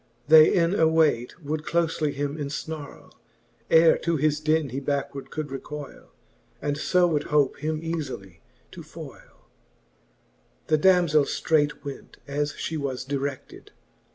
They 0.27 0.51
in 0.51 0.71
awayt 0.73 1.39
would 1.43 1.63
cloiely 1.63 2.11
him 2.11 2.35
eniharlc, 2.35 3.11
Ere 3.69 3.99
to 3.99 4.17
his 4.17 4.39
den 4.39 4.69
he 4.69 4.79
backward 4.79 5.29
could 5.29 5.49
recoyle, 5.51 6.07
And 6.59 6.75
fo 6.79 7.05
would 7.05 7.25
hope 7.25 7.57
him 7.57 7.81
eafily 7.81 8.39
to 8.71 8.81
foyle. 8.81 9.45
The 10.69 10.79
damzell 10.79 11.25
ftraight 11.25 11.83
went, 11.83 12.17
as 12.27 12.51
fhe 12.53 12.79
was 12.79 13.05
dire<9:ed. 13.05 13.69